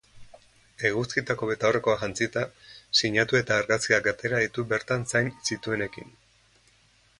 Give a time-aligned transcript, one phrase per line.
[0.87, 2.45] Eguzkitako betaurrekoak jantzita,
[3.01, 6.13] sinatu eta argazkiak atera ditu bertan zain zituenekin.